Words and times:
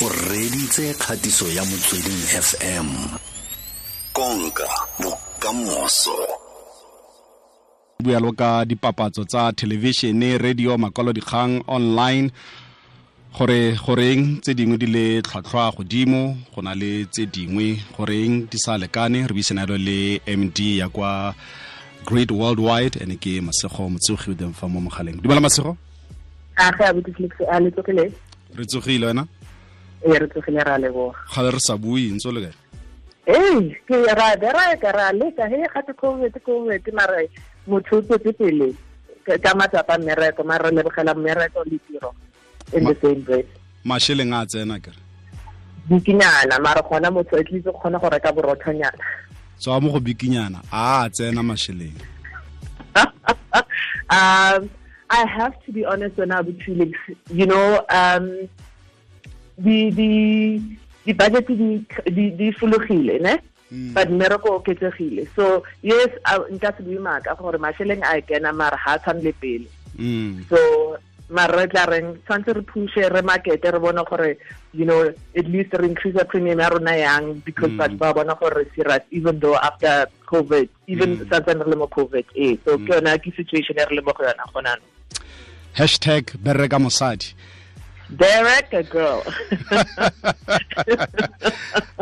o 0.00 0.08
reditse 0.08 0.94
kgatiso 0.94 1.48
ya 1.48 1.64
motsweding 1.64 2.22
fm 2.42 2.86
konka 4.12 4.68
bokamoso. 5.02 6.16
Bualo 8.00 8.32
ka 8.32 8.64
dipapatso 8.64 9.24
tsa 9.24 9.52
thelebišene 9.52 10.38
radio 10.38 10.78
makwalodikgang 10.78 11.62
online. 11.66 12.30
Gore 13.38 13.78
goreng 13.86 14.40
tse 14.40 14.54
dingwe 14.54 14.78
di 14.78 14.86
le 14.86 15.22
tlhwatlhwa 15.22 15.72
godimo 15.76 16.36
go 16.54 16.62
na 16.62 16.74
le 16.74 17.04
tse 17.04 17.26
dingwe 17.26 17.82
goreng 17.98 18.46
di 18.50 18.58
sa 18.58 18.78
lekane. 18.78 19.26
Re 19.26 19.34
buisanalo 19.34 19.76
le 19.76 20.20
md 20.26 20.58
ya 20.78 20.88
kwa 20.88 21.34
great 22.04 22.30
worldwide 22.30 23.02
and 23.02 23.18
ke 23.18 23.40
masego 23.40 23.90
motseogi 23.90 24.44
o 24.44 24.52
fa 24.52 24.68
mo 24.68 24.80
mogaleng. 24.80 25.20
Dumela 25.22 25.40
masego? 25.40 25.76
Re 28.54 28.64
tsogile 28.64 29.06
wena 29.06 29.26
e 30.02 30.18
re 30.18 30.64
ra 30.64 30.78
leboga. 30.78 31.18
Gale 31.34 31.50
re 31.50 31.60
sa 31.60 31.76
bue 31.76 32.10
ntse 32.12 32.28
o 32.28 32.32
le 32.32 32.40
kae? 32.40 32.54
Ee 33.26 33.76
ke 33.86 33.96
ra 34.14 34.36
bereka 34.36 34.92
ra 34.92 35.12
leka 35.12 35.48
he 35.48 35.66
gate 35.74 35.92
covid 35.96 36.34
covid 36.44 36.82
motho 37.66 37.96
o 37.96 38.02
tswetse 38.02 38.32
pele 38.32 38.74
ka 39.26 39.54
matsapa 39.54 39.98
mmereko 39.98 40.42
re 40.42 40.70
lebogela 40.70 41.14
mmereko 41.14 41.64
le 41.64 41.78
tiro 41.86 42.14
in 42.72 42.84
the 42.84 42.96
same 43.02 43.20
breath. 43.20 43.46
mašheleng 43.84 44.32
a 44.32 44.46
tsena 44.46 44.80
kere 44.80 44.96
bikinyana 45.88 46.58
mare 46.60 46.82
gona 46.82 47.10
motho 47.10 47.36
at 47.36 47.50
least 47.50 47.66
kgona 47.66 48.00
go 48.00 48.08
reka 48.08 48.32
borothonyana. 48.32 49.04
Tswa 49.58 49.80
mo 49.80 49.92
go 49.92 50.00
bikinyana 50.00 50.62
a 50.72 51.08
tsena 51.10 51.42
mašheleng 51.42 51.96
um 54.10 54.70
I 55.10 55.24
have 55.26 55.54
to 55.64 55.72
be 55.72 55.84
honest 55.86 56.18
when 56.18 56.32
I 56.32 56.42
you 57.30 57.46
know, 57.46 57.84
um, 57.88 58.48
the 59.58 59.90
di 59.90 60.10
di 61.04 61.12
budget 61.12 61.46
di 61.46 61.84
di 62.06 62.24
di 62.30 62.52
fulogile 62.52 63.20
ne? 63.20 63.38
But 63.68 64.08
mmereko 64.08 64.48
o 64.48 64.60
ketsegile 64.64 65.28
so 65.36 65.62
yes 65.82 66.08
nka 66.50 66.72
se 66.76 66.82
bue 66.82 66.98
maaka 66.98 67.36
gore 67.36 67.58
masheleng 67.58 68.00
a 68.00 68.16
kena 68.22 68.54
mara 68.54 68.76
ha 68.76 68.98
tshwane 68.98 69.22
le 69.22 69.32
pele. 69.36 69.68
So 70.48 70.96
mara 71.28 71.58
re 71.58 71.66
tla 71.68 71.84
reng 71.86 72.16
tshwanetse 72.24 72.54
re 72.56 72.62
pushe 72.62 73.04
re 73.12 73.20
markete 73.22 73.72
re 73.72 73.78
bone 73.78 74.02
gore 74.08 74.36
you 74.72 74.84
know 74.84 75.12
at 75.36 75.46
least 75.46 75.72
re 75.74 75.86
increase 75.88 76.16
premium 76.28 76.60
ya 76.60 76.68
rona 76.68 76.96
yang 76.96 77.34
because 77.44 77.70
batho 77.72 77.98
ba 77.98 78.14
bona 78.14 78.34
gore 78.34 78.64
re 78.64 78.64
serious 78.74 79.04
even 79.10 79.38
though 79.38 79.56
after 79.56 80.08
covid 80.26 80.68
even 80.86 81.18
santsane 81.28 81.60
re 81.60 81.70
le 81.70 81.76
mo 81.76 81.86
covid 81.86 82.24
eh 82.34 82.56
so 82.64 82.78
ke 82.80 82.88
yona 82.88 83.20
ke 83.20 83.28
situation 83.36 83.76
e 83.76 83.84
re 83.84 83.96
le 83.96 84.02
mo 84.02 84.12
go 84.16 84.24
yona 84.24 84.44
gonano 84.52 84.84
hashtag 85.76 86.32
bereka 86.40 86.80
mosadi 86.80 87.36
Derek 88.10 88.72
a 88.72 88.82
girl. 88.82 89.22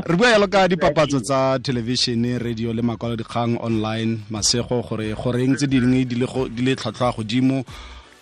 re 0.06 0.16
bua 0.16 0.30
yalo 0.30 0.46
ka 0.46 0.68
dipapatso 0.68 1.20
tsa 1.20 1.58
television 1.58 2.38
radio 2.38 2.72
le 2.72 2.82
makwalodikgang 2.82 3.58
online 3.60 4.20
masego 4.30 4.82
gore 4.82 5.14
goreng 5.14 5.56
tse 5.56 5.66
dingwe 5.66 6.04
di 6.04 6.14
le 6.14 6.76
tlhwatlhwa 6.76 7.12
godimo 7.16 7.64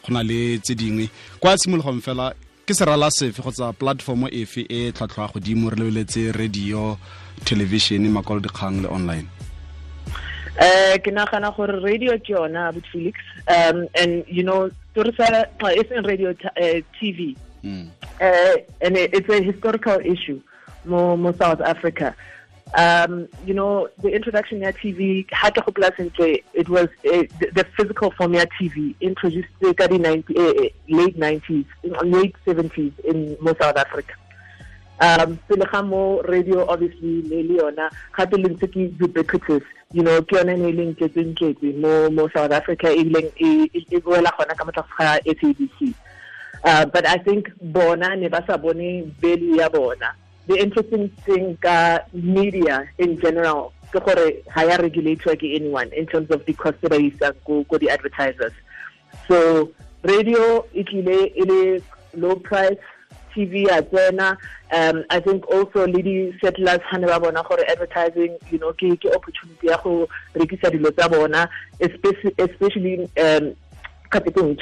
go 0.03 0.13
na 0.13 0.23
le 0.23 0.59
tse 0.59 0.75
dingwe. 0.75 1.11
Kwa 1.41 1.59
tshimologong 1.59 2.01
fela 2.01 2.33
ke 2.65 2.73
serala 2.75 3.11
sefe 3.11 3.43
kgotsa 3.43 3.77
platform 3.77 4.29
efe 4.33 4.65
e 4.69 4.93
tlhwatlhwa 4.93 5.29
godimo 5.35 5.71
re 5.71 5.77
lebeletse 5.77 6.33
radio 6.33 6.97
television 7.45 8.09
makwalodikgang 8.09 8.81
le 8.81 8.89
online? 8.89 9.29
Uh, 10.57 10.97
ke 11.05 11.13
nagana 11.13 11.53
gore 11.53 11.83
radio 11.85 12.17
ke 12.17 12.33
yona 12.33 12.73
but 12.73 12.87
felix. 12.87 13.21
Um, 13.47 13.89
and 13.95 14.25
you 14.27 14.43
know 14.43 14.71
torisa 14.97 15.45
it's 15.77 15.93
in 15.93 16.03
radio 16.05 16.31
uh, 16.31 16.81
tv 16.97 17.37
mm. 17.65 17.89
uh, 18.21 18.57
and 18.81 18.97
it, 18.97 19.15
it's 19.15 19.29
a 19.29 19.43
historical 19.43 19.99
issue 20.05 20.41
mo, 20.85 21.17
mo 21.17 21.33
south 21.33 21.61
africa 21.61 22.15
um, 22.77 23.29
you 23.47 23.55
know, 23.55 23.89
the 24.03 24.09
introduction 24.09 24.65
of 24.65 24.75
TV, 24.77 25.27
it 25.31 26.69
was 26.69 26.89
uh, 27.07 27.23
the, 27.39 27.51
the 27.55 27.67
physical 27.77 28.11
form 28.11 28.35
of 28.35 28.49
TV 28.61 28.95
introduced 29.01 29.49
in 29.61 29.75
the 29.77 29.99
90, 29.99 30.37
uh, 30.37 30.43
late 30.89 31.19
90s, 31.19 31.67
late 32.03 32.35
70s 32.45 32.99
in 33.01 33.37
most 33.41 33.61
South 33.61 33.77
Africa. 33.77 34.15
Um, 35.01 35.39
radio 35.49 36.69
obviously 36.69 37.23
le 37.23 37.59
yona 37.59 37.91
gape 38.17 38.37
le 38.39 38.49
ntse 38.49 38.69
ke 38.71 38.95
ubiquitous 39.03 39.63
you 39.93 40.05
know 40.05 40.23
ke 40.23 40.37
yone 40.37 40.55
ne 40.57 40.71
leng 40.71 40.95
tletseng 40.95 41.35
tletse 41.35 42.13
mo 42.15 42.29
South 42.29 42.53
Africa 42.53 42.93
e 42.95 43.03
leng 43.03 43.29
e 43.37 44.01
boela 44.01 44.31
gona 44.39 44.55
ka 44.55 44.65
motlafo 44.65 44.95
ga 44.97 45.19
SABC 45.27 45.93
uh, 46.63 46.87
but 46.87 47.07
I 47.07 47.19
think 47.19 47.51
bona 47.61 48.17
ne 48.17 48.29
ba 48.29 48.45
sa 48.47 48.57
bona. 48.57 50.15
The 50.47 50.57
interesting 50.59 51.09
thing 51.25 51.57
ka 51.61 52.01
media 52.13 52.89
in 52.99 53.19
general 53.21 53.73
ke 53.95 54.01
gore 54.05 54.31
ha 54.51 54.63
ya 54.63 54.77
ke 54.79 55.47
anyone 55.55 55.91
in 55.93 56.07
terms 56.07 56.31
of 56.31 56.45
the 56.47 56.53
cost 56.53 56.81
that 56.83 56.93
is 56.93 57.15
go 57.47 57.65
go 57.65 57.79
the 57.79 57.91
advertisers 57.91 58.53
so 59.29 59.71
radio 60.03 60.65
it 60.73 60.89
ile 60.93 61.81
low 62.15 62.37
price 62.37 62.79
TV 63.35 63.67
ya 63.67 63.81
tsena. 63.83 64.37
Um 64.73 65.05
i 65.11 65.21
think 65.21 65.47
also 65.51 65.87
le 65.87 66.03
di 66.03 66.33
settlers 66.41 66.83
ha 66.91 66.99
ne 66.99 67.07
ba 67.07 67.21
bona 67.21 67.43
gore 67.43 67.65
advertising 67.69 68.39
you 68.51 68.59
know 68.59 68.73
ke 68.73 68.95
ke 68.99 69.11
opportunity 69.15 69.67
ya 69.69 69.79
go 69.83 70.09
especially 72.39 73.09
um 73.19 73.55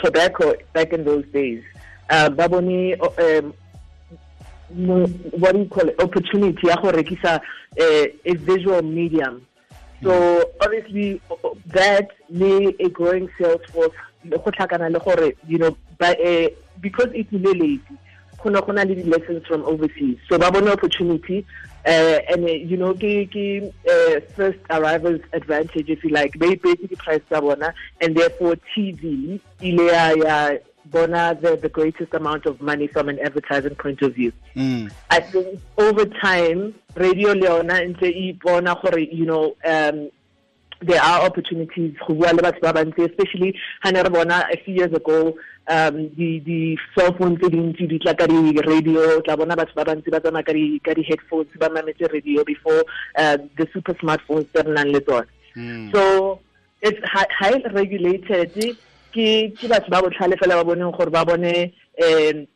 tobacco 0.02 0.54
back 0.72 0.92
in 0.92 1.04
those 1.04 1.24
days. 1.32 1.62
uh, 1.76 1.81
ba 2.08 2.48
bone 2.48 2.94
um, 3.00 3.54
what 4.74 5.52
do 5.52 5.58
you 5.58 5.66
call 5.66 5.88
it 5.88 6.00
opportunity 6.00 6.66
ya 6.66 6.76
go 6.76 6.90
rekisa 6.92 7.40
uh, 7.80 8.06
a 8.24 8.34
visual 8.34 8.82
medium. 8.82 9.46
So 10.02 10.50
obviously 10.60 11.20
that 11.66 12.10
le 12.30 12.72
a 12.80 12.88
growing 12.88 13.30
sales 13.38 13.60
force 13.72 13.94
go 14.28 14.38
tlhakana 14.38 14.90
le 14.90 14.98
gore 14.98 15.32
you 15.46 15.58
know 15.58 15.76
by, 15.98 16.14
uh, 16.14 16.48
because 16.80 17.08
it's 17.12 17.32
lazy 17.32 17.80
go 18.42 18.50
ne 18.50 18.60
go 18.60 18.72
na 18.72 18.82
le 18.82 18.94
lessons 19.04 19.46
from 19.46 19.62
overseas. 19.64 20.18
So 20.28 20.38
ba 20.38 20.50
bone 20.50 20.68
opportunity 20.68 21.46
uh, 21.84 22.18
and 22.30 22.44
uh, 22.44 22.52
you 22.52 22.76
know 22.76 22.94
ke 22.94 23.28
ke 23.30 23.72
uh, 23.88 24.20
first 24.34 24.58
arrivals 24.70 25.20
advantage 25.32 25.90
if 25.90 26.02
you 26.02 26.10
like. 26.10 26.38
They 26.38 26.56
pay 26.56 26.74
the 26.74 26.96
price 26.96 27.22
tsa 27.28 27.40
bona 27.40 27.74
and 28.00 28.16
therefore 28.16 28.56
tv 28.74 29.40
ile 29.60 29.86
ya 30.24 30.58
bona 30.86 31.38
the, 31.40 31.56
the 31.56 31.68
greatest 31.68 32.14
amount 32.14 32.46
of 32.46 32.60
money 32.60 32.86
from 32.86 33.08
an 33.08 33.18
advertising 33.20 33.74
point 33.74 34.02
of 34.02 34.14
view. 34.14 34.32
Mm. 34.56 34.92
I 35.10 35.20
think 35.20 35.60
over 35.78 36.04
time, 36.06 36.74
Radio 36.94 37.32
Leona 37.32 37.74
and 37.74 37.96
bona 38.42 38.76
you 38.98 39.26
know, 39.26 39.56
um, 39.64 40.10
there 40.82 41.00
are 41.00 41.22
opportunities 41.22 41.94
especially 42.08 43.58
bona 43.84 44.46
a 44.52 44.56
few 44.64 44.74
years 44.74 44.92
ago 44.92 45.34
um 45.68 46.10
the 46.16 46.40
the 46.40 46.76
cell 46.94 47.12
phones 47.16 47.38
tse 47.38 47.48
dintsi 47.50 47.88
di 47.88 47.98
tla 47.98 48.14
ka 48.14 48.26
di 48.26 48.58
radio 48.66 49.20
tla 49.20 49.36
bona 49.36 49.54
batho 49.54 49.74
ba 49.74 49.84
bantsi 49.84 50.10
ba 50.10 50.20
tsamaya 50.20 50.44
ka 50.44 50.52
di 50.52 50.80
ka 50.84 50.94
di 50.94 51.02
headphones 51.02 51.46
ba 51.58 51.68
mametse 51.70 52.12
radio 52.12 52.42
before 52.42 52.84
uh, 53.16 53.38
the 53.56 53.66
super 53.72 53.94
smartphones 53.94 54.46
tse 54.52 54.62
re 54.66 54.72
nang 54.74 54.90
le 54.90 55.00
tsone 55.00 55.26
so 55.94 56.40
it's 56.82 56.98
high 57.06 57.62
regulated 57.72 58.76
ke 59.14 59.52
ke 59.58 59.68
batho 59.68 59.90
ba 59.90 60.02
botlhale 60.02 60.36
fela 60.40 60.58
ba 60.60 60.64
boneng 60.64 60.96
gore 60.96 61.10
ba 61.10 61.24
bone 61.24 61.72
um 62.02 62.46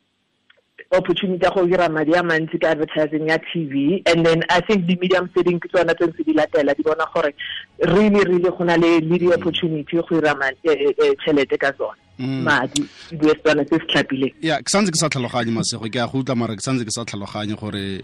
opportunity 0.91 1.43
ya 1.43 1.51
go 1.51 1.65
dira 1.67 1.89
madi 1.89 2.13
a 2.15 2.23
mantsi 2.23 2.59
ka 2.61 2.69
advertising 2.71 3.27
ya 3.27 3.37
TV 3.37 4.01
and 4.05 4.25
then 4.25 4.43
I 4.49 4.61
think 4.61 4.87
the 4.87 4.95
medium 4.95 5.29
setting 5.35 5.59
ke 5.59 5.67
tsona 5.67 5.93
tse 5.95 6.07
ntse 6.07 6.23
di 6.23 6.33
latela 6.33 6.75
di 6.75 6.83
bona 6.83 7.05
gore 7.13 7.33
really 7.79 8.23
really 8.23 8.49
go 8.49 8.63
na 8.63 8.75
le 8.75 8.99
le 8.99 9.17
di 9.17 9.27
opportunity 9.27 9.97
go 9.97 10.21
dira 10.21 10.33
tšhelete 10.63 11.57
ka 11.59 11.71
tsona 11.71 12.07
madi 12.17 12.81
bue 13.11 13.33
tsona 13.43 13.63
se 13.67 13.77
se 13.77 13.85
tlhapileng. 13.85 14.33
Ya 14.41 14.61
ke 14.61 14.69
santse 14.69 14.91
ke 14.91 14.97
sa 14.97 15.09
tlhaloganye 15.09 15.51
masego 15.51 15.85
ke 15.91 15.99
a 15.99 16.07
go 16.07 16.23
utlwa 16.23 16.37
mara 16.37 16.55
ke 16.55 16.63
santse 16.63 16.85
ke 16.85 16.91
sa 16.91 17.03
tlhaloganye 17.03 17.59
gore 17.59 18.01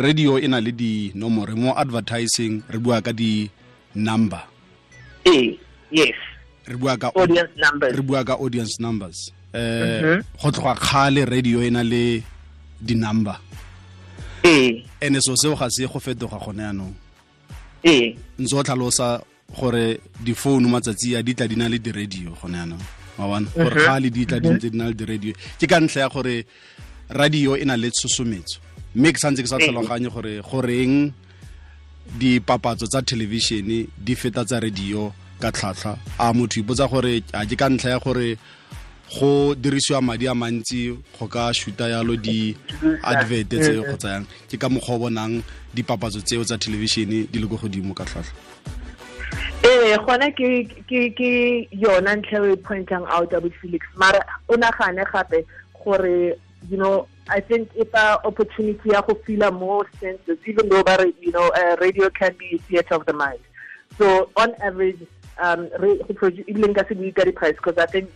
radio 0.00 0.38
e 0.38 0.48
na 0.48 0.58
le 0.60 0.72
dinomore 0.72 1.54
mo 1.54 1.76
advertising 1.76 2.62
re 2.70 2.78
bua 2.78 3.02
ka 3.02 3.12
di 3.12 3.50
number 3.94 4.40
ee 5.26 5.58
yes 5.90 6.16
re 6.66 6.76
bua 6.76 6.96
ka 6.96 7.10
audience 7.14 7.52
numbers. 7.56 7.96
re 7.96 8.02
bua 8.02 8.24
ka 8.24 8.34
audience 8.34 8.80
numbers. 8.80 9.32
Eh 9.54 10.20
go 10.42 10.50
tloga 10.50 10.74
kgale 10.74 11.24
radio 11.24 11.62
ena 11.62 11.82
na 11.82 11.88
le 11.88 12.22
di 12.80 12.94
number 12.94 13.38
eh 14.42 14.84
ene 15.00 15.20
so 15.20 15.34
seo 15.36 15.56
ga 15.56 15.70
se 15.70 15.86
go 15.86 15.98
fetoga 15.98 16.38
gone 16.38 16.62
yanong. 16.62 16.94
Eh 17.82 18.16
ntse 18.38 18.54
o 18.54 18.62
tlhalosa 18.62 19.22
gore 19.54 20.00
di-phone 20.20 20.66
matsatsi 20.68 21.16
a 21.16 21.22
di 21.22 21.34
tla 21.34 21.46
di 21.46 21.56
na 21.56 21.68
le 21.68 21.78
di-radio 21.78 22.34
gone 22.42 22.56
yanong. 22.56 22.84
Wa 23.18 23.26
bona? 23.26 23.46
Gore 23.54 23.74
kgale 23.74 24.10
di 24.10 24.26
tla 24.26 24.40
di 24.40 24.48
ntse 24.48 24.70
di 24.70 24.76
na 24.76 24.88
le 24.88 24.94
di-radio. 24.94 25.32
Ke 25.58 25.66
ka 25.66 25.80
ntlha 25.80 26.00
ya 26.00 26.08
gore 26.08 26.44
radio 27.08 27.56
ena 27.56 27.76
na 27.76 27.82
le 27.82 27.90
tshosometso. 27.90 28.60
Mme 28.94 29.12
ke 29.12 29.18
santse 29.18 29.42
ke 29.42 29.48
sa 29.48 29.58
tlhaloganye 29.58 30.10
gore 30.10 30.42
goreng 30.42 31.12
dipapatso 32.06 32.86
tsa 32.86 33.02
television 33.02 33.86
di 33.98 34.14
feta 34.14 34.44
tsa 34.44 34.60
radio 34.60 35.12
ka 35.40 35.50
tlhatlha 35.52 35.98
a 36.18 36.32
motho 36.32 36.60
ipotsa 36.60 36.88
gore 36.88 37.22
a 37.32 37.46
ke 37.46 37.56
ka 37.56 37.68
ntlha 37.68 37.90
ya 37.90 37.98
gore 37.98 38.38
go 39.20 39.54
dirisiwa 39.54 40.02
madi 40.02 40.26
a 40.28 40.34
mantsi 40.34 40.96
go 41.18 41.26
ka 41.28 41.52
shoota 41.52 41.88
yalo 41.88 42.16
di-advert 42.16 43.48
tse 43.48 43.78
go 43.78 43.96
tsayang. 43.96 44.26
Ke 44.50 44.58
ka 44.58 44.68
mokgwa 44.68 44.94
o 44.94 44.98
bonang 44.98 45.42
dipapatso 45.74 46.20
tseo 46.20 46.44
tsa 46.44 46.58
thelebišene 46.58 47.30
di 47.30 47.38
le 47.38 47.46
ko 47.46 47.56
godimo 47.56 47.94
ka 47.94 48.04
tlhatlha 48.04 48.34
ee 49.66 49.96
gona 49.98 50.30
ke 50.30 50.66
ke 50.88 51.30
yona 51.70 52.16
ntlha 52.16 52.52
e 52.52 52.56
pointang 52.56 53.06
out 53.08 53.32
about 53.32 53.52
felix. 53.60 53.86
Mara 53.96 54.20
o 54.48 54.56
nagane 54.56 55.04
gape 55.12 55.46
gore 55.84 56.34
you 56.70 56.76
know 56.76 57.06
I 57.28 57.40
think 57.40 57.70
if 57.74 57.92
a 57.94 58.18
opportunity 58.24 58.90
ya 58.90 59.02
go 59.02 59.14
feel 59.14 59.50
more 59.50 59.86
senses, 60.00 60.38
even 60.46 60.68
though 60.68 60.84
you 61.20 61.32
know 61.32 61.48
uh, 61.48 61.76
radio 61.80 62.08
can 62.10 62.34
be 62.38 62.58
theater 62.68 62.94
of 62.94 63.06
the 63.06 63.12
mind. 63.12 63.40
So 63.98 64.30
on 64.36 64.54
average, 64.62 65.06
um, 65.38 65.68
even 66.46 66.74
ka 66.74 66.84
se 66.88 66.94
bue 66.94 67.32
price 67.34 67.56
because 67.56 67.78
I 67.78 67.86
think 67.86 68.10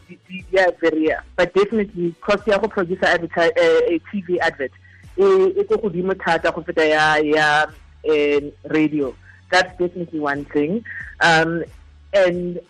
are 0.58 0.72
very 0.80 1.08
rare. 1.08 1.24
But 1.36 1.54
definitely, 1.54 2.14
cost 2.20 2.46
ya 2.46 2.58
go 2.58 2.68
produce 2.68 3.02
a, 3.02 3.14
a 3.14 4.00
TV 4.12 4.38
advert 4.40 4.72
e 5.16 5.64
go 5.64 5.76
godimo 5.76 6.14
thata 6.14 6.52
go 6.52 6.62
feta 6.62 6.86
ya 6.86 7.16
ya 7.16 7.66
um, 8.08 8.52
radio. 8.68 9.14
That's 9.50 9.76
definitely 9.78 10.20
one 10.20 10.44
thing. 10.46 10.84
Um, 11.20 11.64
and 12.14 12.60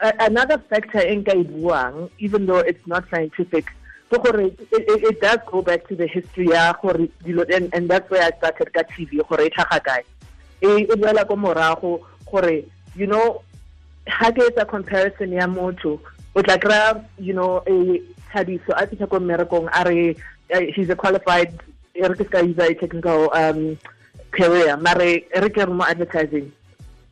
another 0.00 0.58
factor 0.58 1.00
in 1.00 1.24
buang, 1.24 2.10
even 2.18 2.46
though 2.46 2.58
it's 2.58 2.86
not 2.86 3.08
scientific, 3.10 3.66
so 4.12 4.20
it, 4.22 4.60
it, 4.70 5.02
it 5.04 5.20
does 5.20 5.38
go 5.46 5.62
back 5.62 5.88
to 5.88 5.96
the 5.96 6.06
history 6.06 6.48
ya 6.48 6.74
gore 6.74 7.08
and, 7.26 7.74
and 7.74 7.88
that's 7.88 8.10
where 8.10 8.22
I 8.22 8.30
started 8.36 8.72
ka 8.72 8.82
TV 8.82 9.26
gore 9.26 9.46
e 9.46 9.50
tlhaga 9.50 9.80
kae 9.80 10.04
e 10.60 10.84
e 10.84 10.96
boela 11.00 11.26
ko 11.26 11.36
morago 11.36 12.04
gore 12.30 12.62
you 12.94 13.06
know 13.06 13.40
ha 14.06 14.30
ke 14.32 14.42
etsa 14.42 14.64
comparison 14.66 15.32
ya 15.32 15.46
motho 15.46 16.00
o 16.34 16.42
tla 16.42 16.58
kry 16.58 17.00
you 17.18 17.34
know 17.34 17.62
a 17.66 18.02
thabiso 18.32 18.72
a 18.76 18.86
fitlha 18.86 19.08
ko 19.08 19.20
mmerekong 19.20 19.68
a 19.72 19.84
re 19.84 20.16
he's 20.74 20.90
a 20.90 20.96
qualified 20.96 21.52
e 21.94 22.02
re 22.02 22.14
ke 22.14 22.26
ska 22.26 22.42
user 22.42 22.70
a 22.70 22.74
technical 22.74 23.30
um, 23.34 23.78
career 24.30 24.76
mare 24.76 25.22
re 25.28 25.48
ke 25.48 25.62
re 25.62 25.72
mo 25.72 25.84
advertising. 25.84 26.50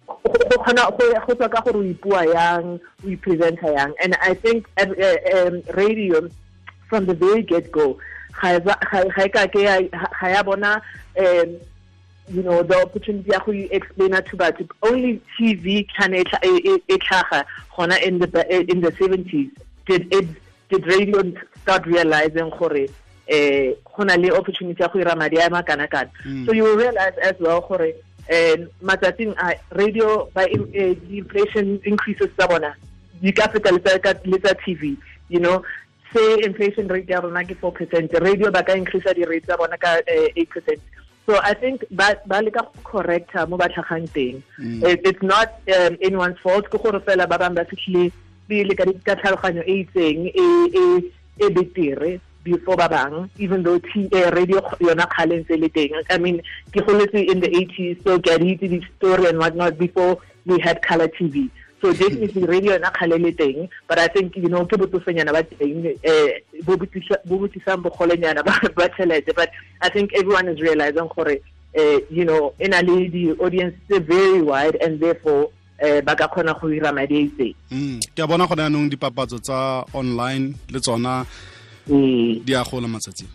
Go 0.08 0.56
kgona 0.58 0.90
go 0.98 1.34
tswa 1.34 1.48
ka 1.48 1.62
gore 1.62 1.78
o 1.78 1.84
ipua 1.86 2.26
yang 2.26 2.80
o 2.80 3.06
ipresenta 3.06 3.68
yang. 3.70 3.94
And 4.02 4.16
i 4.20 4.34
think 4.34 4.66
uh, 4.80 4.90
um, 5.36 5.62
radio 5.74 6.28
from 6.88 7.06
the 7.06 7.14
very 7.14 7.42
get 7.42 7.70
go 7.70 7.98
ga 8.40 8.58
e 8.58 9.28
ka 9.28 9.46
ke 9.46 9.62
ga 9.62 10.26
ya 10.26 10.42
bona 10.42 10.82
um 11.16 11.60
you 12.30 12.42
know 12.42 12.62
the 12.62 12.80
opportunity 12.80 13.30
ya 13.30 13.40
go 13.44 13.52
explain 13.52 14.10
to 14.10 14.36
batho 14.36 14.68
only 14.82 15.20
TV 15.36 15.86
can 15.96 16.14
e 16.14 16.24
tlhaga 16.24 17.44
gona 17.76 18.00
in 18.02 18.18
the 18.18 18.70
in 18.70 18.80
the 18.80 18.92
70s 18.92 19.50
did 19.86 20.12
it 20.14 20.28
did 20.68 20.86
radio 20.86 21.22
start 21.62 21.86
realizing 21.86 22.50
gore 22.50 22.86
eh 23.28 23.74
gona 23.84 24.16
le 24.16 24.30
opportunity 24.30 24.82
ya 24.82 24.88
go 24.88 25.00
ira 25.00 25.16
madi 25.16 25.38
a 25.38 25.50
makana 25.50 25.90
kana 25.90 26.10
mm. 26.24 26.46
so 26.46 26.52
you 26.52 26.64
will 26.64 26.76
realize 26.76 27.14
as 27.22 27.34
well 27.40 27.60
gore 27.60 27.92
um 28.30 28.68
matsatsing 28.82 29.34
a 29.38 29.54
radio 29.74 30.30
by 30.34 30.44
uh, 30.44 30.94
inflation 31.10 31.80
increases 31.84 32.30
tsa 32.38 32.46
bona 32.48 32.74
di 33.20 33.32
ka 33.32 33.48
feta 33.48 33.72
le 34.24 34.38
tsa 34.38 34.54
TV 34.64 34.96
you 35.28 35.40
know. 35.40 35.62
Say 36.12 36.42
inflation 36.42 36.88
rate 36.88 37.08
ya 37.08 37.20
rona 37.22 37.44
ke 37.46 37.54
4 37.54 37.70
percent 37.70 38.14
radio 38.18 38.50
ba 38.50 38.64
ka 38.66 38.74
increase 38.74 39.06
di-rate 39.14 39.46
tsa 39.46 39.56
bona 39.56 39.78
ka 39.78 40.02
8 40.10 40.34
eh, 40.34 40.46
percent 40.50 40.80
so 41.30 41.38
i 41.46 41.54
think 41.54 41.84
ba 41.90 42.18
ba 42.26 42.42
leka 42.42 42.62
go 42.66 42.82
correcta 42.82 43.46
mo 43.48 43.56
ba 43.56 43.68
tlhagang 43.70 44.08
teng. 44.10 44.42
Mm. 44.58 44.82
it's 44.82 45.22
not 45.22 45.62
um, 45.78 45.94
anyone's 46.02 46.38
fault. 46.42 46.66
Ke 46.72 46.82
gore 46.82 46.98
fela 47.06 47.28
ba 47.30 47.38
bang 47.38 47.54
ba 47.54 47.64
fitlhile 47.70 48.10
pele 48.50 48.74
ka 48.74 49.14
tlhaloganyo 49.14 49.62
e 49.62 49.86
itseng 49.86 50.26
e 50.34 51.46
betere 51.54 52.18
before 52.42 52.76
ba 52.82 52.88
bang 52.90 53.30
even 53.38 53.62
though 53.62 53.78
t 53.78 54.10
uh, 54.10 54.34
radio 54.34 54.58
yona 54.82 55.06
kgale 55.14 55.38
ntse 55.44 55.54
le 55.62 55.70
teng. 55.70 55.94
I 56.10 56.18
mean 56.18 56.42
ke 56.74 56.82
goletse 56.82 57.22
in 57.22 57.38
the 57.46 57.50
80s 57.62 58.02
so 58.02 58.18
ke 58.18 58.34
a 58.34 58.38
di 58.42 58.58
itse 58.58 58.66
di-story 58.74 59.30
and 59.30 59.38
whatnot 59.38 59.78
before 59.78 60.18
we 60.50 60.58
had 60.58 60.82
color 60.82 61.06
tv 61.06 61.46
so 61.80 61.92
definitely 61.92 62.44
radio 62.46 62.72
yona 62.72 62.90
kgalele 62.90 63.32
teng 63.36 63.68
but 63.88 63.98
i 63.98 64.08
think 64.08 64.36
you 64.36 64.48
know 64.48 64.64
ke 64.66 64.76
botsofenyana 64.76 65.32
ba 65.32 65.42
teng 65.42 65.96
eh 66.02 66.40
bo 66.64 66.76
botisang 66.76 67.82
bogolenyana 67.82 68.44
ba 68.44 68.88
tšhelete. 68.88 69.34
But 69.34 69.50
i 69.80 69.88
think 69.88 70.12
everyone 70.14 70.48
is 70.48 70.60
realizing 70.60 71.08
gore 71.08 71.38
uh, 71.78 71.98
you 72.10 72.24
know 72.24 72.54
ena 72.60 72.82
le 72.82 73.08
di-audience 73.08 73.76
very 73.88 74.42
wide 74.42 74.76
and 74.76 75.00
therefore 75.00 75.50
eh 75.78 76.00
ba 76.00 76.16
ka 76.16 76.28
kgona 76.28 76.58
go 76.60 76.68
ira 76.68 76.92
madi 76.92 77.16
a 77.16 77.22
itseng. 77.26 77.54
Mm 77.70 78.00
ke 78.14 78.28
bona 78.28 78.46
gone 78.46 78.64
anong 78.68 78.90
dipapatso 78.90 79.40
tsa 79.40 79.84
online 79.94 80.54
le 80.70 80.80
tsona 80.80 81.24
mm. 81.88 82.44
di 82.44 82.54
a 82.54 82.64
gola 82.64 82.88
matsatsing 82.88 83.28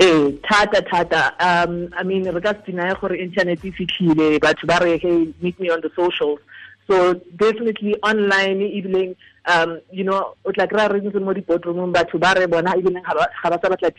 ee 0.00 0.32
thata 0.42 0.82
thata. 0.82 1.22
Um 1.38 1.88
i 1.94 2.02
mean 2.02 2.24
re 2.24 2.40
ka 2.40 2.52
se 2.54 2.72
dinaye 2.72 2.98
gore 3.00 3.14
internet 3.14 3.64
e 3.64 3.70
fitlhile 3.70 4.40
batho 4.40 4.66
ba 4.66 4.78
re 4.82 4.98
hey 4.98 5.28
meet 5.40 5.58
me 5.60 5.70
on 5.70 5.80
the 5.80 5.90
socials 5.94 6.40
so 6.86 7.14
definitely 7.36 7.96
online 8.02 8.60
evening 8.60 9.16
um 9.46 9.80
you 9.90 10.04
know 10.04 10.34
o 10.44 10.52
tla 10.52 10.66
kry-a 10.66 10.88
re 10.88 11.00
ntse 11.00 11.20
mo 11.20 11.32
di-boardroomong 11.34 11.92
batho 11.92 12.18
ba 12.18 12.34
re 12.34 12.46
bona 12.46 12.76
ebileng 12.76 13.04
ga 13.04 13.14
ba 13.14 13.58
sa 13.80 13.90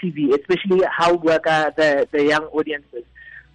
tv 0.00 0.34
especially 0.34 0.82
how 0.90 1.16
ka 1.18 1.70
the, 1.76 2.06
the 2.12 2.24
young 2.24 2.44
audiences. 2.52 3.04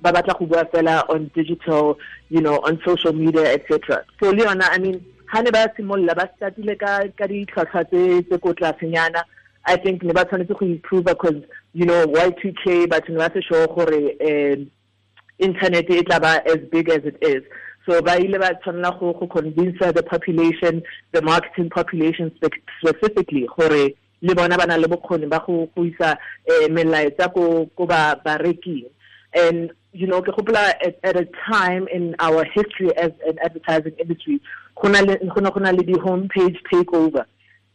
Ba 0.01 0.12
batla 0.12 0.38
go 0.38 0.45
bua 0.45 0.66
fela 0.74 1.04
on 1.10 1.31
digital 1.33 1.98
you 2.30 2.42
know 2.42 2.60
on 2.63 2.80
social 2.86 3.13
media 3.13 3.54
etc 3.54 4.04
so 4.19 4.31
le 4.31 4.44
yona 4.44 4.68
i 4.72 4.78
mean 4.78 5.04
ha 5.28 5.42
ne 5.42 5.51
ba 5.51 5.68
simolola 5.75 6.16
ba 6.16 6.30
startile 6.36 6.75
ka 6.78 7.04
ka 7.18 7.83
tse 7.83 8.24
i 9.68 9.75
think 9.78 10.04
ne 10.04 10.13
ba 10.13 10.25
tshwanetse 10.25 10.54
go 10.60 10.66
improve 10.66 11.06
because 11.06 11.42
you 11.74 11.86
know 11.86 12.06
y2k 12.06 12.88
batho 12.88 13.10
ne 13.10 13.18
ba 13.18 13.31
se 13.33 13.42
sure 13.42 13.68
gore 13.68 14.16
um 14.21 14.69
internet 15.39 15.89
e 15.89 16.04
tla 16.04 16.19
ba 16.19 16.42
as 16.45 16.60
big 16.71 16.89
as 16.89 17.04
it 17.04 17.18
is 17.21 17.44
so 17.86 18.02
go 18.02 19.14
go 19.14 19.28
convince 19.28 19.78
the 19.80 20.04
population 20.04 20.82
the 21.12 21.22
marketing 21.22 21.70
population 21.70 22.32
specifically 22.82 23.48
gore 23.58 23.92
le 24.22 24.34
bona 24.36 24.58
ba 24.58 24.66
na 24.66 24.76
le 24.78 24.88
bokgoni 24.88 25.30
ba 25.30 25.44
go 25.46 25.70
isa 25.84 26.18
eh, 26.48 26.68
melaetsa 26.70 27.34
ko 27.34 27.70
ko 27.78 27.86
ba 27.86 28.20
bareking 28.26 28.86
and 29.34 29.72
you 29.94 30.08
know 30.08 30.22
ke 30.22 30.32
gopola 30.36 30.74
at, 30.82 30.98
at 31.04 31.16
a 31.18 31.28
time 31.50 31.88
in 31.94 32.16
our 32.20 32.44
history 32.46 32.96
as 32.98 33.12
an 33.28 33.38
advertising 33.44 33.94
industry 34.00 34.42
go 34.81 34.90
na 34.90 35.02
le 35.72 35.84
di 35.84 35.98
home 36.00 36.28
page 36.30 36.58
takeover. 36.72 37.26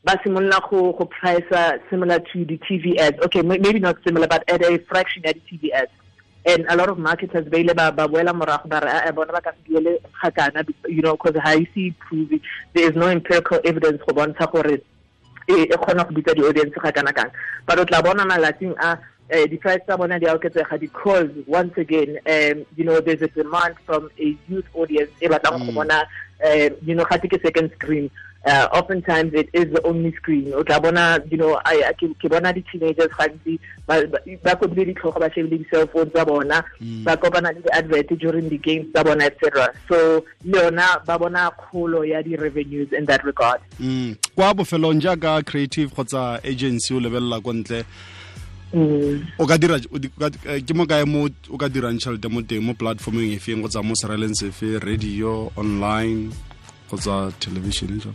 Ba 0.05 0.19
simolola 0.25 0.61
go 0.71 0.93
go 0.93 1.05
price 1.05 1.45
similar 1.91 2.19
to 2.33 2.45
the 2.45 2.59
TV 2.59 2.99
ads. 2.99 3.19
Okay 3.27 3.43
maybe 3.43 3.79
not 3.79 3.97
similar 4.05 4.27
but 4.27 4.43
at 4.49 4.65
a 4.65 4.79
fraction 4.89 5.23
of 5.27 5.35
the 5.35 5.41
TV 5.41 5.71
ads 5.73 5.93
and 6.47 6.65
a 6.69 6.77
lot 6.77 6.89
of 6.89 6.99
marketers 6.99 7.49
ba 7.49 7.59
ile 7.59 7.75
ba 7.75 7.93
boela 7.93 8.33
morago 8.33 8.69
ba 8.69 8.81
re 8.81 9.09
a 9.09 9.13
bona 9.13 9.33
ba 9.33 9.41
ka 9.41 9.51
se 9.53 9.73
duele 9.73 9.99
gakana 10.23 10.65
you 10.89 11.03
know 11.03 11.17
because 11.17 11.37
ha 11.43 11.53
ise 11.53 11.95
prove 11.99 12.41
there 12.73 12.91
is 12.91 12.97
no 12.97 13.09
empirical 13.09 13.61
evidence 13.65 14.01
go 14.07 14.15
bontsha 14.15 14.51
gore 14.51 14.81
e 15.49 15.67
kgona 15.67 16.05
go 16.09 16.15
bitsa 16.15 16.35
di-audience 16.35 16.75
ga 16.83 16.93
kana 16.93 17.13
kang. 17.13 17.31
But 17.67 17.79
o 17.79 17.85
tla 17.85 18.03
bona 18.03 18.25
malatsing 18.25 18.75
a 18.79 18.99
uh, 19.33 19.47
di-price 19.47 19.81
tsa 19.87 19.97
bona 19.97 20.19
di 20.19 20.27
a 20.27 20.37
oketsega 20.37 20.79
because 20.81 21.31
once 21.47 21.77
again 21.77 22.19
um, 22.27 22.65
you 22.77 22.85
know 22.85 23.01
there's 23.01 23.23
a 23.23 23.29
demand 23.29 23.77
from 23.87 24.11
a 24.19 24.37
youth 24.49 24.67
audience 24.75 25.11
e 25.21 25.29
batlang 25.29 25.59
go 25.67 25.73
mm. 25.73 25.75
bona 25.75 26.07
uh, 26.45 26.69
you 26.83 26.95
know 26.95 27.05
gate 27.05 27.29
ke 27.31 27.43
second 27.43 27.71
screen 27.77 28.11
uh, 28.47 28.69
oftentimes 28.73 29.33
it 29.35 29.49
is 29.53 29.73
the 29.73 29.83
only 29.85 30.13
screen 30.17 30.53
o 30.55 30.63
tla 30.63 30.81
bona 30.81 31.21
you 31.31 31.37
know 31.37 31.61
I, 31.65 31.83
ke 31.99 32.29
bona 32.29 32.53
di-teenagers 32.53 33.13
gantsi 33.13 33.59
ba 33.87 34.57
kopile 34.57 34.85
ditlhogo 34.89 35.21
ba 35.21 35.31
shebile 35.31 35.59
di-cell 35.59 35.87
phone 35.89 36.11
tsa 36.11 36.25
bona 36.25 36.65
mm. 36.81 37.05
ba 37.05 37.17
kopana 37.17 37.53
le 37.53 37.61
di-advert 37.61 38.09
during 38.19 38.49
the 38.49 38.59
games 38.59 38.87
tsa 38.93 39.05
bona 39.05 39.25
etc 39.25 39.69
so 39.89 40.25
le 40.45 40.59
yona 40.59 41.05
ba 41.07 41.19
bona 41.19 41.51
kgolo 41.51 42.05
ya 42.05 42.23
di-revenues 42.23 42.93
in 42.93 43.07
that 43.07 43.25
regard 43.25 43.61
mm. 43.81 44.17
kwa 44.35 44.55
bofelong 44.55 45.01
jaaka 45.01 45.43
creative 45.43 45.93
kgotsa 45.93 46.41
agency 46.45 46.95
o 46.95 47.01
lebelela 47.01 47.41
ko 47.41 47.53
ntle 47.53 47.85
mm. 48.73 49.37
o 49.39 49.47
ka 49.47 49.59
dira 49.59 49.77
ke 50.65 50.73
mo 50.75 50.87
kae 50.87 51.05
mo 51.05 51.29
o 51.29 51.57
ka 51.61 51.69
dirang 51.69 52.01
tšhelete 52.01 52.29
mo 52.33 52.41
teng 52.41 52.65
mo 52.65 52.73
platformeng 52.73 53.37
e 53.37 53.39
feng 53.39 53.61
kgotsa 53.61 53.85
mo 53.85 53.93
sereleng 53.93 54.33
sefe 54.33 54.81
radio 54.81 55.53
online 55.61 56.33
kgotsa 56.91 57.31
television 57.39 57.95
jalo 58.03 58.15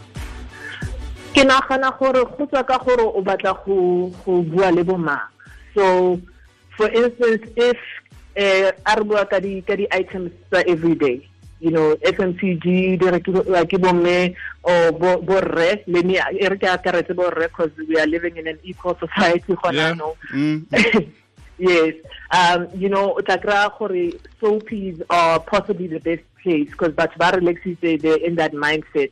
ke 1.34 1.44
nagana 1.48 1.91
gore 2.00 2.24
go 2.36 2.46
tswa 2.46 2.63
ka 2.63 2.77
gore 2.84 3.03
o 3.08 3.22
batla 3.24 3.53
go 3.63 4.12
bua 4.44 4.72
le 4.72 4.84
bomang 4.84 5.24
so 5.74 6.20
for 6.75 6.91
instance 6.91 7.44
if 7.55 7.79
eh 8.36 8.72
a 8.86 8.96
re 8.96 9.03
bua 9.03 9.25
ka 9.25 9.39
di 9.39 9.62
ka 9.63 9.75
di 9.75 9.88
items 9.91 10.32
tsa 10.51 10.60
everyday 10.67 11.24
you 11.60 11.72
know 11.72 11.96
FMCG 12.03 13.00
di 13.00 13.05
rekiwa 13.15 13.63
ke 13.63 13.79
bomme 13.79 14.36
o 14.63 14.91
bo 14.91 15.17
bo 15.24 15.39
re 15.39 15.84
le 15.88 16.03
ni 16.03 16.20
e 16.20 16.48
re 16.48 16.58
ke 16.60 16.67
akaretse 16.67 17.15
bo 17.15 17.29
re 17.32 17.48
because 17.48 17.72
we 17.88 17.96
are 18.00 18.08
living 18.08 18.36
in 18.36 18.48
an 18.48 18.60
equal 18.63 18.96
society 19.00 19.55
gona 19.55 19.96
no 19.96 20.15
mm. 20.36 20.67
yes 21.57 21.93
um 22.31 22.67
you 22.75 22.89
know 22.89 23.19
tla 23.25 23.38
kry 23.38 24.19
soapies 24.41 25.01
are 25.09 25.39
possibly 25.39 25.88
the 25.88 26.00
best 26.00 26.24
place 26.41 26.69
because 26.69 26.91
batho 26.93 27.17
ba 27.17 27.31
relaxitse 27.38 28.01
they're 28.01 28.17
in 28.17 28.35
that 28.35 28.53
mindset 28.53 29.12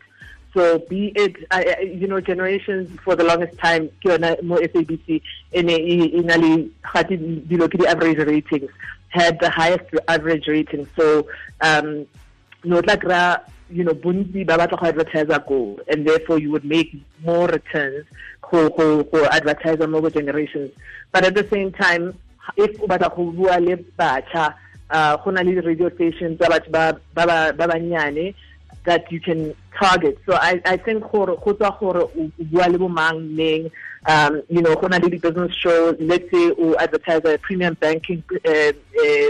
So 0.54 0.80
be 0.80 1.12
it, 1.16 1.36
uh, 1.50 1.64
you 1.82 2.08
know, 2.08 2.22
generations 2.22 3.00
for 3.04 3.16
the 3.16 3.24
longest 3.24 3.58
time, 3.58 3.90
ke 4.06 4.20
mo 4.44 4.58
SABC, 4.58 5.22
in 5.52 5.68
in 5.70 6.28
the 6.28 7.86
average 7.88 8.18
ratings, 8.20 8.70
had 9.10 9.40
the 9.40 9.50
highest 9.50 9.86
average 10.08 10.48
rating. 10.48 10.88
So, 10.96 11.28
um, 11.62 12.06
no 12.64 12.80
like 12.86 13.04
you 13.70 13.84
know, 13.84 13.94
bontsi 13.94 14.46
ba 14.46 14.58
batla 14.58 14.80
go 14.80 14.86
advertiser 14.86 15.40
go, 15.48 15.80
and 15.88 16.08
therefore 16.08 16.38
you 16.38 16.52
would 16.52 16.66
make 16.66 16.96
more 17.24 17.48
returns 17.48 18.06
for 18.48 18.70
for 18.78 19.04
for 19.06 19.26
advertiser 19.34 19.88
mobile 19.88 20.12
generations. 20.12 20.72
But 21.12 21.26
at 21.26 21.34
the 21.34 21.48
same 21.50 21.72
time, 21.72 22.14
if 22.58 22.82
o 22.82 22.88
batla 22.88 23.16
go 23.16 23.32
bua 23.32 23.60
le 23.60 23.78
batjha, 23.98 24.54
uh, 24.90 25.18
go 25.18 25.32
na 25.32 25.42
le 25.42 25.62
radio 25.62 25.90
stations 25.96 26.40
tsa 26.40 26.50
batho 26.50 26.72
ba 26.72 27.00
ba 27.14 27.54
ba 27.54 27.68
banyane 27.68 28.36
that 28.86 29.10
you 29.12 29.20
can 29.20 29.56
target. 29.80 30.18
So 30.26 30.34
I, 30.36 30.62
I 30.66 30.78
think 30.78 31.04
gore 31.12 31.36
go 31.38 31.54
tswa 31.54 31.80
gore 31.80 32.04
o 32.04 32.32
bua 32.40 32.70
le 32.70 32.78
bo 32.78 32.88
mang 32.90 33.36
neng 33.36 33.72
um 34.06 34.42
you 34.50 34.62
know 34.62 34.76
go 34.76 34.88
na 34.88 34.98
le 34.98 35.10
business 35.10 35.56
shows 35.56 35.96
let's 36.00 36.30
say 36.32 36.52
o 36.58 36.76
advertise 36.80 37.24
a 37.26 37.38
premium 37.38 37.76
banking 37.80 38.24
uh, 38.46 38.72
uh, 39.04 39.30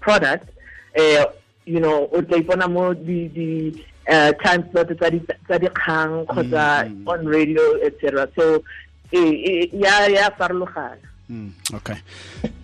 product 0.00 0.50
uh, 0.98 1.24
you 1.64 1.80
know 1.80 2.08
o 2.12 2.20
tla 2.20 2.38
ipona 2.38 2.68
mo 2.68 2.92
di 2.94 3.28
di 3.28 3.84
uh, 4.08 4.32
time 4.44 4.68
slot 4.70 4.92
tsa 4.96 5.56
dikgang 5.58 6.26
kgotsa 6.26 6.84
mm, 6.84 7.04
mm. 7.04 7.08
on 7.08 7.26
radio 7.26 7.62
etc 7.80 8.28
so 8.36 8.62
e 9.12 9.70
ya 9.72 10.06
ya 10.06 10.30
farologana 10.36 11.09
okay. 11.74 11.96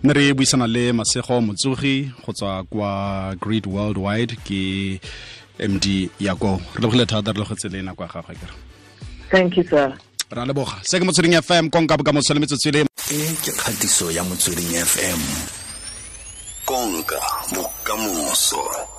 Ne 0.03 0.13
re 0.13 0.33
buisana 0.33 0.67
le 0.67 0.91
masego 0.93 1.41
motsogi 1.41 2.11
go 2.25 2.33
tswa 2.33 2.63
kwa 2.63 3.35
great 3.39 3.65
worldwide 3.65 4.35
ke 4.43 4.99
md 5.59 6.09
ya 6.19 6.35
ko 6.35 6.61
re 6.75 6.81
lebogile 6.81 7.05
thata 7.05 7.31
re 7.31 7.39
le 7.39 7.45
go 7.45 7.55
tsele 7.55 7.81
nako 7.81 8.03
ya 8.03 8.09
gagwe 8.09 8.35
kere 8.35 8.53
thank 9.31 9.57
you 9.57 9.63
sir. 9.63 9.93
Ra 10.29 10.45
leboga. 10.45 10.75
Se 10.83 10.99
ke 10.99 11.05
motsweding 11.05 11.39
fm 11.41 11.69
konka 11.69 11.97
bokamoso 11.97 12.33
le 12.33 12.39
metsotso 12.39 12.71
le 12.71 12.81
e 12.83 13.19
ke 13.43 13.51
kgatiso 13.51 14.11
ya 14.11 14.23
motsweding 14.23 14.75
fm 14.83 15.21
konka 16.65 17.19
bokamoso 17.55 18.96